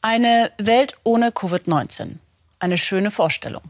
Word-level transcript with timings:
Eine 0.00 0.52
Welt 0.58 0.94
ohne 1.02 1.30
Covid-19. 1.30 2.18
Eine 2.60 2.78
schöne 2.78 3.10
Vorstellung. 3.10 3.62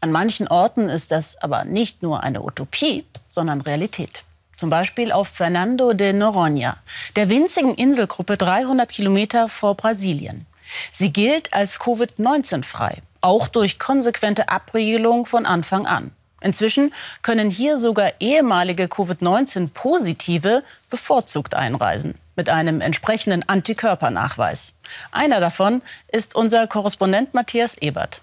An 0.00 0.10
manchen 0.10 0.48
Orten 0.48 0.88
ist 0.88 1.12
das 1.12 1.36
aber 1.42 1.66
nicht 1.66 2.02
nur 2.02 2.22
eine 2.22 2.42
Utopie, 2.42 3.04
sondern 3.28 3.60
Realität. 3.60 4.24
Zum 4.56 4.70
Beispiel 4.70 5.12
auf 5.12 5.28
Fernando 5.28 5.92
de 5.92 6.14
Noronha, 6.14 6.78
der 7.14 7.28
winzigen 7.28 7.74
Inselgruppe 7.74 8.38
300 8.38 8.88
Kilometer 8.90 9.50
vor 9.50 9.74
Brasilien. 9.74 10.46
Sie 10.92 11.12
gilt 11.12 11.52
als 11.52 11.78
Covid-19-frei, 11.78 13.02
auch 13.20 13.46
durch 13.46 13.78
konsequente 13.78 14.48
Abriegelung 14.48 15.26
von 15.26 15.44
Anfang 15.44 15.84
an. 15.84 16.10
Inzwischen 16.40 16.94
können 17.20 17.50
hier 17.50 17.76
sogar 17.76 18.12
ehemalige 18.18 18.88
Covid-19-Positive 18.88 20.62
bevorzugt 20.88 21.54
einreisen 21.54 22.14
mit 22.36 22.48
einem 22.48 22.80
entsprechenden 22.80 23.42
Antikörpernachweis. 23.48 24.74
Einer 25.10 25.40
davon 25.40 25.82
ist 26.12 26.34
unser 26.34 26.66
Korrespondent 26.66 27.34
Matthias 27.34 27.76
Ebert. 27.80 28.22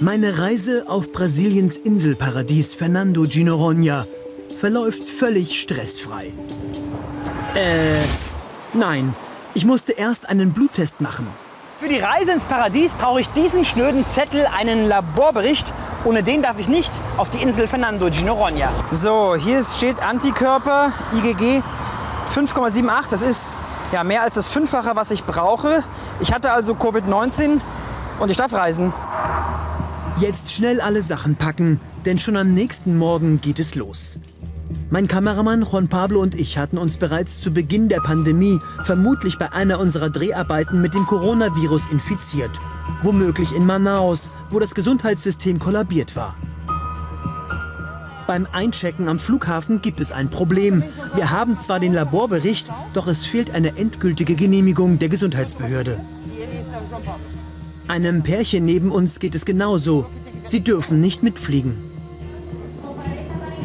Meine 0.00 0.38
Reise 0.38 0.86
auf 0.88 1.12
Brasiliens 1.12 1.76
Inselparadies 1.76 2.74
Fernando 2.74 3.26
de 3.26 3.44
Noronha 3.44 4.06
verläuft 4.58 5.10
völlig 5.10 5.60
stressfrei. 5.60 6.32
Äh, 7.54 7.98
nein, 8.72 9.14
ich 9.52 9.66
musste 9.66 9.92
erst 9.92 10.28
einen 10.28 10.52
Bluttest 10.52 11.00
machen. 11.00 11.26
Für 11.80 11.88
die 11.88 11.98
Reise 11.98 12.32
ins 12.32 12.44
Paradies 12.44 12.92
brauche 12.92 13.22
ich 13.22 13.28
diesen 13.28 13.64
schnöden 13.64 14.04
Zettel, 14.04 14.46
einen 14.46 14.86
Laborbericht. 14.86 15.72
Ohne 16.04 16.22
den 16.22 16.42
darf 16.42 16.58
ich 16.58 16.68
nicht 16.68 16.90
auf 17.18 17.28
die 17.28 17.42
Insel 17.42 17.68
Fernando 17.68 18.08
de 18.08 18.22
Noronha. 18.22 18.70
So, 18.90 19.36
hier 19.36 19.62
steht 19.62 20.02
Antikörper, 20.02 20.92
IgG 21.14 21.62
5,78. 22.34 23.10
Das 23.10 23.20
ist 23.20 23.54
ja 23.92 24.02
mehr 24.02 24.22
als 24.22 24.34
das 24.34 24.46
Fünffache, 24.46 24.92
was 24.94 25.10
ich 25.10 25.24
brauche. 25.24 25.84
Ich 26.20 26.32
hatte 26.32 26.52
also 26.52 26.72
Covid-19 26.72 27.60
und 28.18 28.30
ich 28.30 28.38
darf 28.38 28.54
reisen. 28.54 28.94
Jetzt 30.16 30.52
schnell 30.52 30.80
alle 30.80 31.02
Sachen 31.02 31.36
packen, 31.36 31.80
denn 32.06 32.18
schon 32.18 32.36
am 32.36 32.54
nächsten 32.54 32.96
Morgen 32.96 33.40
geht 33.42 33.58
es 33.58 33.74
los. 33.74 34.18
Mein 34.92 35.06
Kameramann 35.06 35.62
Juan 35.62 35.86
Pablo 35.86 36.20
und 36.20 36.34
ich 36.34 36.58
hatten 36.58 36.76
uns 36.76 36.96
bereits 36.96 37.40
zu 37.40 37.52
Beginn 37.52 37.88
der 37.88 38.00
Pandemie 38.00 38.58
vermutlich 38.82 39.38
bei 39.38 39.52
einer 39.52 39.78
unserer 39.78 40.10
Dreharbeiten 40.10 40.80
mit 40.80 40.94
dem 40.94 41.06
Coronavirus 41.06 41.92
infiziert. 41.92 42.50
Womöglich 43.02 43.54
in 43.54 43.64
Manaus, 43.64 44.32
wo 44.50 44.58
das 44.58 44.74
Gesundheitssystem 44.74 45.60
kollabiert 45.60 46.16
war. 46.16 46.36
Beim 48.26 48.48
Einchecken 48.50 49.08
am 49.08 49.20
Flughafen 49.20 49.80
gibt 49.80 50.00
es 50.00 50.10
ein 50.10 50.28
Problem. 50.28 50.82
Wir 51.14 51.30
haben 51.30 51.56
zwar 51.56 51.78
den 51.78 51.94
Laborbericht, 51.94 52.68
doch 52.92 53.06
es 53.06 53.26
fehlt 53.26 53.54
eine 53.54 53.76
endgültige 53.76 54.34
Genehmigung 54.34 54.98
der 54.98 55.08
Gesundheitsbehörde. 55.08 56.00
Einem 57.86 58.24
Pärchen 58.24 58.64
neben 58.64 58.90
uns 58.90 59.20
geht 59.20 59.36
es 59.36 59.44
genauso. 59.44 60.06
Sie 60.44 60.64
dürfen 60.64 61.00
nicht 61.00 61.22
mitfliegen. 61.22 61.89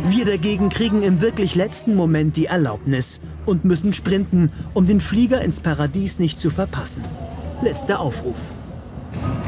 Wir 0.07 0.23
dagegen 0.23 0.69
kriegen 0.69 1.01
im 1.01 1.19
wirklich 1.19 1.55
letzten 1.55 1.95
Moment 1.95 2.37
die 2.37 2.45
Erlaubnis 2.45 3.19
und 3.47 3.65
müssen 3.65 3.91
sprinten, 3.91 4.51
um 4.75 4.85
den 4.85 5.01
Flieger 5.01 5.41
ins 5.41 5.61
Paradies 5.61 6.19
nicht 6.19 6.37
zu 6.37 6.51
verpassen. 6.51 7.03
Letzter 7.63 7.99
Aufruf. 7.99 8.53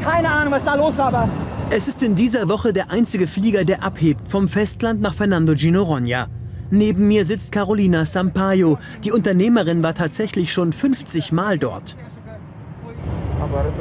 Keine 0.02 0.28
Ahnung, 0.28 0.52
was 0.52 0.64
da 0.64 0.74
los 0.74 0.96
war, 0.96 1.06
aber 1.06 1.28
Es 1.70 1.86
ist 1.86 2.02
in 2.02 2.16
dieser 2.16 2.48
Woche 2.48 2.72
der 2.72 2.90
einzige 2.90 3.28
Flieger, 3.28 3.64
der 3.64 3.84
abhebt 3.84 4.26
vom 4.28 4.48
Festland 4.48 5.00
nach 5.00 5.14
Fernando 5.14 5.54
de 5.54 5.70
Noronha. 5.70 6.26
Neben 6.70 7.06
mir 7.06 7.24
sitzt 7.24 7.52
Carolina 7.52 8.04
Sampaio. 8.04 8.78
Die 9.04 9.12
Unternehmerin 9.12 9.84
war 9.84 9.94
tatsächlich 9.94 10.52
schon 10.52 10.72
50 10.72 11.30
Mal 11.30 11.58
dort. 11.58 11.94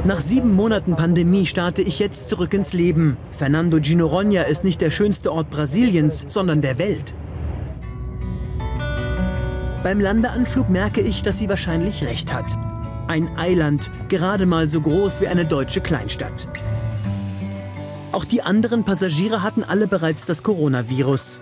Nach 0.04 0.20
sieben 0.20 0.56
Monaten 0.56 0.96
Pandemie 0.96 1.46
starte 1.46 1.82
ich 1.82 2.00
jetzt 2.00 2.30
zurück 2.30 2.54
ins 2.54 2.74
Leben. 2.74 3.18
Fernando 3.32 3.80
de 3.80 3.96
Noronha 3.96 4.44
ist 4.44 4.64
nicht 4.64 4.82
der 4.82 4.92
schönste 4.92 5.32
Ort 5.32 5.50
Brasiliens, 5.50 6.26
sondern 6.28 6.62
der 6.62 6.80
Welt. 6.80 7.14
Beim 9.84 10.00
Landeanflug 10.00 10.70
merke 10.70 11.02
ich, 11.02 11.24
dass 11.24 11.40
sie 11.40 11.50
wahrscheinlich 11.50 12.04
recht 12.06 12.34
hat. 12.34 12.46
Ein 13.08 13.30
Eiland, 13.38 13.90
gerade 14.10 14.46
mal 14.46 14.68
so 14.68 14.82
groß 14.82 15.22
wie 15.22 15.28
eine 15.28 15.46
deutsche 15.46 15.82
Kleinstadt. 15.82 16.48
Auch 18.12 18.26
die 18.26 18.42
anderen 18.42 18.84
Passagiere 18.84 19.44
hatten 19.44 19.64
alle 19.64 19.88
bereits 19.88 20.26
das 20.26 20.44
Coronavirus. 20.44 21.42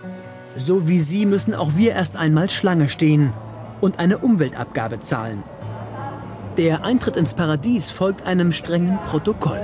So 0.56 0.88
wie 0.88 1.00
sie 1.00 1.25
müssen 1.25 1.53
auch 1.53 1.75
wir 1.75 1.94
erst 1.94 2.18
einmal 2.18 2.50
Schlange 2.50 2.90
stehen 2.90 3.34
und 3.81 4.00
eine 4.00 4.18
Umweltabgabe 4.18 5.00
zahlen. 5.00 5.44
Der 6.57 6.85
Eintritt 6.85 7.17
ins 7.17 7.33
Paradies 7.33 7.91
folgt 7.91 8.25
einem 8.25 8.53
strengen 8.53 8.97
Protokoll. 9.05 9.59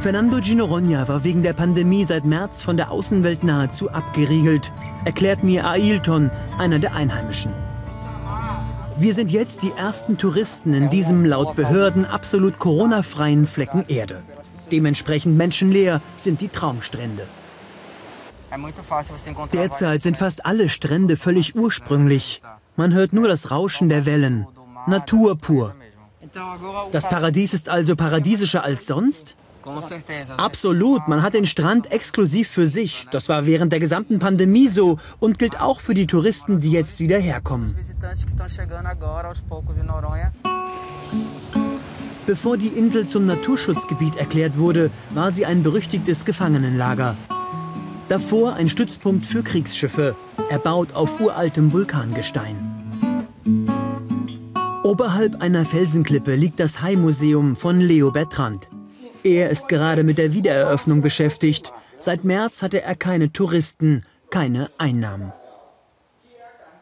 Fernando 0.00 0.40
de 0.40 0.54
Noronha 0.54 1.08
war 1.08 1.24
wegen 1.24 1.42
der 1.42 1.54
Pandemie 1.54 2.04
seit 2.04 2.24
März 2.24 2.62
von 2.62 2.76
der 2.76 2.90
Außenwelt 2.90 3.42
nahezu 3.42 3.90
abgeriegelt, 3.90 4.72
erklärt 5.06 5.42
mir 5.42 5.66
Ailton, 5.66 6.30
einer 6.58 6.78
der 6.78 6.94
Einheimischen. 6.94 7.52
Wir 8.96 9.14
sind 9.14 9.30
jetzt 9.30 9.62
die 9.62 9.72
ersten 9.72 10.18
Touristen 10.18 10.74
in 10.74 10.90
diesem 10.90 11.24
laut 11.24 11.56
Behörden 11.56 12.04
absolut 12.04 12.58
Corona-freien 12.58 13.46
Flecken 13.46 13.86
Erde. 13.88 14.22
Dementsprechend 14.70 15.38
menschenleer 15.38 16.02
sind 16.18 16.42
die 16.42 16.48
Traumstrände. 16.48 17.26
Derzeit 19.52 20.02
sind 20.02 20.16
fast 20.16 20.44
alle 20.44 20.68
Strände 20.68 21.16
völlig 21.16 21.56
ursprünglich. 21.56 22.42
Man 22.80 22.94
hört 22.94 23.12
nur 23.12 23.28
das 23.28 23.50
Rauschen 23.50 23.90
der 23.90 24.06
Wellen. 24.06 24.46
Natur 24.86 25.36
pur. 25.36 25.74
Das 26.92 27.10
Paradies 27.10 27.52
ist 27.52 27.68
also 27.68 27.94
paradiesischer 27.94 28.64
als 28.64 28.86
sonst? 28.86 29.36
Absolut, 30.38 31.06
man 31.06 31.22
hat 31.22 31.34
den 31.34 31.44
Strand 31.44 31.92
exklusiv 31.92 32.48
für 32.48 32.66
sich. 32.66 33.06
Das 33.10 33.28
war 33.28 33.44
während 33.44 33.72
der 33.72 33.80
gesamten 33.80 34.18
Pandemie 34.18 34.66
so 34.66 34.96
und 35.18 35.38
gilt 35.38 35.60
auch 35.60 35.78
für 35.78 35.92
die 35.92 36.06
Touristen, 36.06 36.58
die 36.58 36.72
jetzt 36.72 37.00
wieder 37.00 37.18
herkommen. 37.18 37.76
Bevor 42.26 42.56
die 42.56 42.68
Insel 42.68 43.06
zum 43.06 43.26
Naturschutzgebiet 43.26 44.16
erklärt 44.16 44.56
wurde, 44.56 44.90
war 45.10 45.32
sie 45.32 45.44
ein 45.44 45.62
berüchtigtes 45.62 46.24
Gefangenenlager. 46.24 47.14
Davor 48.08 48.54
ein 48.54 48.68
Stützpunkt 48.68 49.24
für 49.26 49.44
Kriegsschiffe, 49.44 50.16
erbaut 50.48 50.94
auf 50.94 51.20
uraltem 51.20 51.72
Vulkangestein. 51.72 52.69
Oberhalb 54.82 55.42
einer 55.42 55.66
Felsenklippe 55.66 56.34
liegt 56.34 56.58
das 56.58 56.80
Hai-Museum 56.80 57.54
von 57.54 57.80
Leo 57.80 58.10
Bertrand. 58.10 58.70
Er 59.22 59.50
ist 59.50 59.68
gerade 59.68 60.04
mit 60.04 60.16
der 60.16 60.32
Wiedereröffnung 60.32 61.02
beschäftigt. 61.02 61.70
Seit 61.98 62.24
März 62.24 62.62
hatte 62.62 62.80
er 62.82 62.94
keine 62.94 63.30
Touristen, 63.30 64.06
keine 64.30 64.70
Einnahmen. 64.78 65.34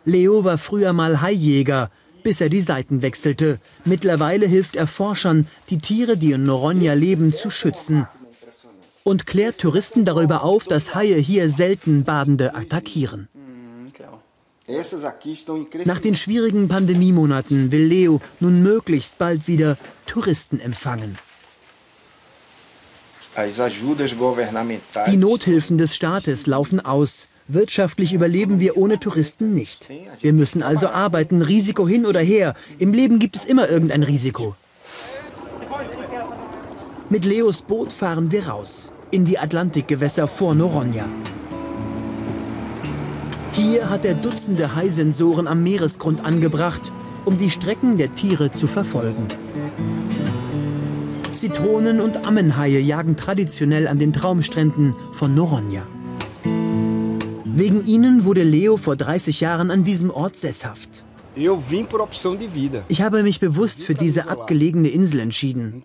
Leo 0.04 0.44
war 0.44 0.58
früher 0.58 0.92
mal 0.92 1.20
Haijäger, 1.20 1.91
bis 2.22 2.41
er 2.41 2.48
die 2.48 2.62
Seiten 2.62 3.03
wechselte. 3.03 3.58
Mittlerweile 3.84 4.47
hilft 4.47 4.76
er 4.76 4.87
Forschern, 4.87 5.48
die 5.69 5.78
Tiere, 5.78 6.16
die 6.16 6.31
in 6.31 6.44
Noronha 6.44 6.92
leben, 6.92 7.34
zu 7.34 7.50
schützen. 7.50 8.06
Und 9.03 9.26
klärt 9.26 9.58
Touristen 9.58 10.04
darüber 10.04 10.44
auf, 10.44 10.66
dass 10.66 10.94
Haie 10.94 11.16
hier 11.16 11.50
selten 11.50 12.04
Badende 12.04 12.54
attackieren. 12.54 13.28
Nach 15.84 16.01
den 16.01 16.15
schwierigen 16.15 16.69
Pandemiemonaten 16.69 17.73
will 17.73 17.84
Leo 17.84 18.21
nun 18.39 18.62
möglichst 18.62 19.17
bald 19.17 19.49
wieder 19.49 19.79
Touristen 20.05 20.61
empfangen. 20.61 21.19
Die 25.06 25.17
Nothilfen 25.17 25.79
des 25.79 25.95
Staates 25.95 26.47
laufen 26.47 26.81
aus. 26.81 27.29
Wirtschaftlich 27.47 28.12
überleben 28.12 28.61
wir 28.61 28.77
ohne 28.77 29.01
Touristen 29.01 29.55
nicht. 29.55 29.89
Wir 30.21 30.34
müssen 30.34 30.62
also 30.62 30.89
arbeiten, 30.89 31.41
Risiko 31.41 31.88
hin 31.88 32.05
oder 32.05 32.21
her. 32.21 32.55
Im 32.79 32.93
Leben 32.93 33.19
gibt 33.21 33.37
es 33.37 33.47
immer 33.47 33.71
irgendein 33.71 34.03
Risiko. 34.03 34.55
Mit 37.09 37.25
Leos 37.25 37.62
Boot 37.62 37.91
fahren 37.91 38.32
wir 38.32 38.49
raus, 38.49 38.93
in 39.11 39.25
die 39.25 39.38
Atlantikgewässer 39.38 40.29
vor 40.29 40.55
Noronha. 40.55 41.09
Hier 43.53 43.91
hat 43.91 44.05
er 44.05 44.15
Dutzende 44.15 44.75
Haisensoren 44.75 45.47
am 45.47 45.62
Meeresgrund 45.62 46.25
angebracht, 46.25 46.93
um 47.25 47.39
die 47.39 47.50
Strecken 47.50 47.99
der 47.99 48.15
Tiere 48.15 48.53
zu 48.53 48.67
verfolgen. 48.67 49.27
Zitronen- 51.33 52.00
und 52.00 52.27
Ammenhaie 52.27 52.81
jagen 52.81 53.17
traditionell 53.17 53.89
an 53.89 53.99
den 53.99 54.12
Traumstränden 54.12 54.95
von 55.12 55.35
Noronha. 55.35 55.87
Wegen 57.45 57.85
ihnen 57.87 58.25
wurde 58.25 58.43
Leo 58.43 58.77
vor 58.77 58.97
30 58.97 59.41
Jahren 59.41 59.71
an 59.71 59.85
diesem 59.85 60.11
Ort 60.11 60.37
sesshaft. 60.37 61.05
Ich 62.89 63.03
habe 63.03 63.23
mich 63.23 63.41
bewusst 63.41 63.83
für 63.83 63.95
diese 63.95 64.29
abgelegene 64.29 64.89
Insel 64.89 65.21
entschieden. 65.21 65.85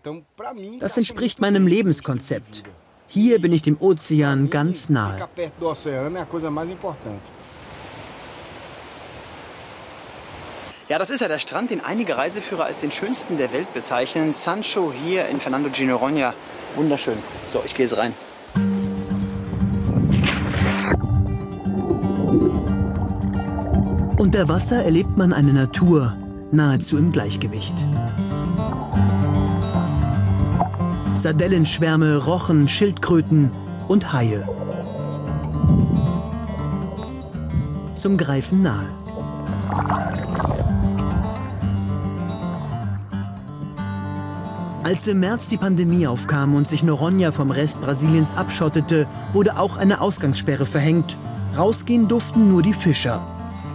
Das 0.80 0.98
entspricht 0.98 1.40
meinem 1.40 1.68
Lebenskonzept. 1.68 2.64
Hier 3.08 3.40
bin 3.40 3.54
ich 3.54 3.62
dem 3.62 3.78
Ozean 3.80 4.50
ganz 4.50 4.90
nahe. 4.90 5.28
Ja, 10.90 11.00
das 11.00 11.10
ist 11.10 11.22
ja 11.22 11.30
der 11.30 11.40
Strand, 11.40 11.70
den 11.70 11.80
einige 11.80 12.18
Reiseführer 12.18 12.66
als 12.66 12.82
den 12.82 12.92
schönsten 12.92 13.38
der 13.38 13.54
Welt 13.54 13.74
bezeichnen. 13.74 14.34
Sancho 14.34 14.92
hier 14.92 15.28
in 15.30 15.40
Fernando 15.40 15.70
de 15.70 15.86
Noronha. 15.86 16.34
Wunderschön. 16.76 17.18
So, 17.52 17.64
ich 17.66 17.74
gehe 17.74 17.86
jetzt 17.86 17.98
rein. 17.98 18.14
Unter 24.18 24.50
Wasser 24.50 24.84
erlebt 24.84 25.18
man 25.18 25.32
eine 25.32 25.54
Natur 25.54 26.18
nahezu 26.52 26.98
im 26.98 27.14
Gleichgewicht. 27.14 27.76
Sardellenschwärme, 31.16 32.18
Rochen, 32.18 32.68
Schildkröten 32.68 33.52
und 33.88 34.12
Haie. 34.12 34.46
Zum 37.96 38.18
Greifen 38.18 38.64
nahe. 38.64 38.86
Als 44.84 45.08
im 45.08 45.22
März 45.22 45.48
die 45.48 45.58
Pandemie 45.58 46.08
aufkam 46.08 46.56
und 46.56 46.68
sich 46.68 46.84
Noronha 46.84 47.32
vom 47.32 47.52
Rest 47.52 47.80
Brasiliens 47.80 48.34
abschottete, 48.36 49.08
wurde 49.32 49.58
auch 49.58 49.78
eine 49.78 50.02
Ausgangssperre 50.02 50.66
verhängt. 50.66 51.18
Rausgehen 51.58 52.10
durften 52.10 52.50
nur 52.50 52.62
die 52.62 52.74
Fischer. 52.74 53.26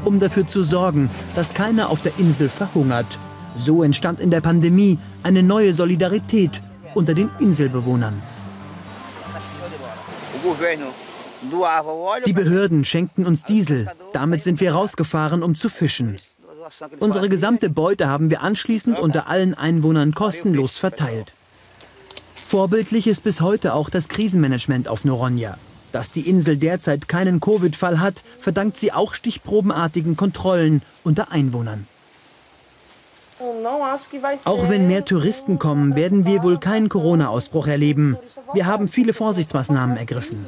Um 0.05 0.21
dafür 0.21 0.47
zu 0.47 0.63
sorgen, 0.63 1.09
dass 1.35 1.55
keiner 1.55 1.89
auf 1.89 2.03
der 2.03 2.13
Insel 2.19 2.51
verhungert. 2.51 3.19
So 3.57 3.83
entstand 3.83 4.21
in 4.21 4.31
der 4.31 4.43
Pandemie 4.43 4.99
eine 5.23 5.43
neue 5.43 5.73
Solidarität 5.73 6.63
unter 6.95 7.15
den 7.15 7.31
Inselbewohnern. 7.41 8.21
Die 12.27 12.33
Behörden 12.35 12.85
schenkten 12.85 13.27
uns 13.27 13.45
Diesel. 13.45 13.89
Damit 14.13 14.43
sind 14.43 14.61
wir 14.61 14.73
rausgefahren, 14.73 15.43
um 15.43 15.57
zu 15.57 15.71
fischen. 15.71 16.19
Unsere 17.01 17.29
gesamte 17.29 17.71
Beute 17.71 18.09
haben 18.09 18.31
wir 18.31 18.43
anschließend 18.43 18.99
unter 18.99 19.29
allen 19.29 19.55
Einwohnern 19.55 20.15
kostenlos 20.15 20.77
verteilt. 20.77 21.35
Vorbildlich 22.43 23.07
ist 23.07 23.25
bis 23.25 23.41
heute 23.41 23.75
auch 23.75 23.91
das 23.91 24.09
Krisenmanagement 24.09 24.89
auf 24.89 25.05
Noronha. 25.05 25.59
Dass 25.93 26.11
die 26.11 26.29
Insel 26.29 26.57
derzeit 26.57 27.09
keinen 27.09 27.41
Covid-Fall 27.41 28.01
hat, 28.01 28.23
verdankt 28.39 28.77
sie 28.77 28.93
auch 28.93 29.15
stichprobenartigen 29.15 30.17
Kontrollen 30.17 30.83
unter 31.05 31.33
Einwohnern. 31.33 31.87
Auch 34.45 34.69
wenn 34.69 34.89
mehr 34.89 35.05
Touristen 35.05 35.59
kommen, 35.59 35.95
werden 35.95 36.27
wir 36.27 36.43
wohl 36.43 36.59
keinen 36.59 36.89
Corona-Ausbruch 36.89 37.69
erleben. 37.69 38.17
Wir 38.53 38.67
haben 38.67 38.89
viele 38.89 39.13
Vorsichtsmaßnahmen 39.13 39.97
ergriffen. 39.97 40.47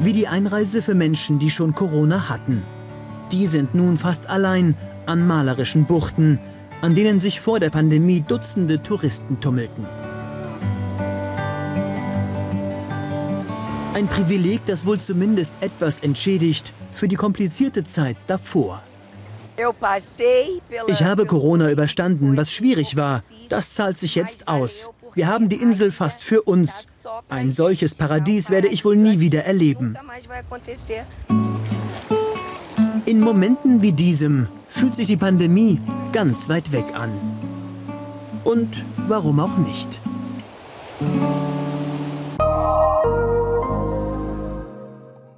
Wie 0.00 0.12
die 0.12 0.28
Einreise 0.28 0.80
für 0.80 0.94
Menschen, 0.94 1.38
die 1.38 1.50
schon 1.50 1.74
Corona 1.74 2.28
hatten. 2.28 2.62
Die 3.32 3.46
sind 3.46 3.74
nun 3.74 3.98
fast 3.98 4.28
allein 4.28 4.74
an 5.06 5.26
malerischen 5.26 5.84
Buchten, 5.84 6.40
an 6.80 6.94
denen 6.94 7.20
sich 7.20 7.40
vor 7.40 7.60
der 7.60 7.70
Pandemie 7.70 8.20
Dutzende 8.20 8.82
Touristen 8.82 9.40
tummelten. 9.40 9.86
Ein 13.94 14.06
Privileg, 14.06 14.64
das 14.66 14.86
wohl 14.86 14.98
zumindest 14.98 15.52
etwas 15.60 15.98
entschädigt 15.98 16.72
für 16.92 17.08
die 17.08 17.16
komplizierte 17.16 17.82
Zeit 17.82 18.16
davor. 18.26 18.82
Ich 20.86 21.02
habe 21.02 21.26
Corona 21.26 21.70
überstanden, 21.70 22.36
was 22.36 22.52
schwierig 22.52 22.96
war. 22.96 23.24
Das 23.48 23.74
zahlt 23.74 23.98
sich 23.98 24.14
jetzt 24.14 24.46
aus. 24.46 24.88
Wir 25.14 25.26
haben 25.26 25.48
die 25.48 25.60
Insel 25.60 25.90
fast 25.90 26.22
für 26.22 26.42
uns. 26.42 26.86
Ein 27.28 27.50
solches 27.50 27.96
Paradies 27.96 28.50
werde 28.50 28.68
ich 28.68 28.84
wohl 28.84 28.94
nie 28.94 29.18
wieder 29.18 29.44
erleben. 29.44 29.96
In 33.08 33.20
Momenten 33.20 33.80
wie 33.80 33.92
diesem 33.92 34.48
fühlt 34.68 34.94
sich 34.94 35.06
die 35.06 35.16
Pandemie 35.16 35.80
ganz 36.12 36.50
weit 36.50 36.72
weg 36.72 36.84
an. 36.94 37.10
Und 38.44 38.84
warum 39.06 39.40
auch 39.40 39.56
nicht? 39.56 40.02